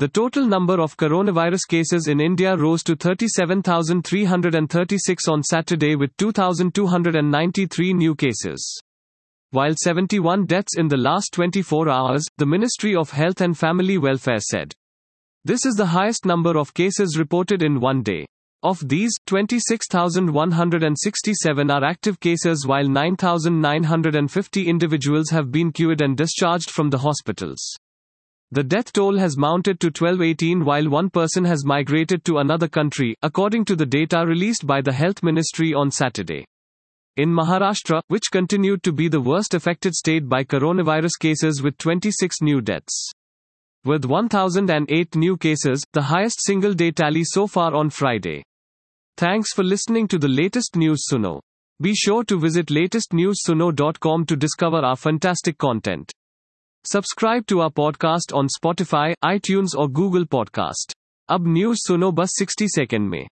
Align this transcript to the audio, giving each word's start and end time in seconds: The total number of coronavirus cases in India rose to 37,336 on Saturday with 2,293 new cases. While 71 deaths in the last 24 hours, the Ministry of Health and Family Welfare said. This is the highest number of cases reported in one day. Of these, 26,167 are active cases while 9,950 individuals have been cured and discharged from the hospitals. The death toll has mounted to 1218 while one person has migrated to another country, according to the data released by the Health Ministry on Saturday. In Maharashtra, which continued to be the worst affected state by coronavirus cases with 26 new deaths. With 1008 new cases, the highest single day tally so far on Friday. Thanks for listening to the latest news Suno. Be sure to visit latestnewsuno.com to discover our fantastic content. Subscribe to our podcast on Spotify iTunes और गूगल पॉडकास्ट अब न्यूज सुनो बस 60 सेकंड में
The 0.00 0.08
total 0.08 0.46
number 0.46 0.80
of 0.80 0.96
coronavirus 0.96 1.68
cases 1.68 2.08
in 2.08 2.20
India 2.22 2.56
rose 2.56 2.82
to 2.84 2.96
37,336 2.96 5.28
on 5.28 5.42
Saturday 5.42 5.94
with 5.94 6.16
2,293 6.16 7.92
new 7.92 8.14
cases. 8.14 8.80
While 9.50 9.74
71 9.76 10.46
deaths 10.46 10.78
in 10.78 10.88
the 10.88 10.96
last 10.96 11.34
24 11.34 11.90
hours, 11.90 12.24
the 12.38 12.46
Ministry 12.46 12.96
of 12.96 13.10
Health 13.10 13.42
and 13.42 13.58
Family 13.58 13.98
Welfare 13.98 14.40
said. 14.40 14.72
This 15.44 15.66
is 15.66 15.74
the 15.74 15.84
highest 15.84 16.24
number 16.24 16.56
of 16.56 16.72
cases 16.72 17.18
reported 17.18 17.62
in 17.62 17.78
one 17.78 18.02
day. 18.02 18.24
Of 18.62 18.78
these, 18.88 19.12
26,167 19.26 21.70
are 21.70 21.84
active 21.84 22.18
cases 22.20 22.66
while 22.66 22.88
9,950 22.88 24.66
individuals 24.66 25.28
have 25.28 25.52
been 25.52 25.70
cured 25.70 26.00
and 26.00 26.16
discharged 26.16 26.70
from 26.70 26.88
the 26.88 26.96
hospitals. 26.96 27.76
The 28.52 28.64
death 28.64 28.92
toll 28.92 29.16
has 29.16 29.36
mounted 29.36 29.78
to 29.78 29.86
1218 29.86 30.64
while 30.64 30.88
one 30.88 31.08
person 31.08 31.44
has 31.44 31.64
migrated 31.64 32.24
to 32.24 32.38
another 32.38 32.66
country, 32.66 33.14
according 33.22 33.64
to 33.66 33.76
the 33.76 33.86
data 33.86 34.24
released 34.26 34.66
by 34.66 34.80
the 34.80 34.92
Health 34.92 35.22
Ministry 35.22 35.72
on 35.72 35.92
Saturday. 35.92 36.44
In 37.16 37.28
Maharashtra, 37.28 38.02
which 38.08 38.32
continued 38.32 38.82
to 38.82 38.92
be 38.92 39.06
the 39.06 39.20
worst 39.20 39.54
affected 39.54 39.94
state 39.94 40.28
by 40.28 40.42
coronavirus 40.42 41.12
cases 41.20 41.62
with 41.62 41.78
26 41.78 42.42
new 42.42 42.60
deaths. 42.60 43.12
With 43.84 44.04
1008 44.04 45.14
new 45.14 45.36
cases, 45.36 45.84
the 45.92 46.02
highest 46.02 46.44
single 46.44 46.74
day 46.74 46.90
tally 46.90 47.22
so 47.22 47.46
far 47.46 47.72
on 47.74 47.88
Friday. 47.88 48.42
Thanks 49.16 49.52
for 49.52 49.62
listening 49.62 50.08
to 50.08 50.18
the 50.18 50.28
latest 50.28 50.74
news 50.74 51.04
Suno. 51.08 51.40
Be 51.80 51.94
sure 51.94 52.24
to 52.24 52.38
visit 52.38 52.66
latestnewsuno.com 52.66 54.26
to 54.26 54.36
discover 54.36 54.78
our 54.78 54.96
fantastic 54.96 55.56
content. 55.56 56.12
Subscribe 56.85 57.43
to 57.47 57.59
our 57.59 57.69
podcast 57.69 58.33
on 58.33 58.47
Spotify 58.47 59.13
iTunes 59.23 59.75
और 59.75 59.91
गूगल 59.91 60.25
पॉडकास्ट 60.25 60.95
अब 61.29 61.47
न्यूज 61.47 61.77
सुनो 61.77 62.11
बस 62.11 62.39
60 62.41 62.67
सेकंड 62.67 63.09
में 63.09 63.25